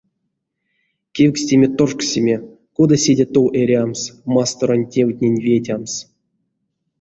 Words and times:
Кевкстеме-тошксеме, 1.15 2.35
кода 2.75 2.97
седе 3.03 3.25
тов 3.33 3.47
эрямс, 3.59 4.01
масторонь 4.33 4.89
тевтнень 4.93 5.41
ветямс. 5.45 5.93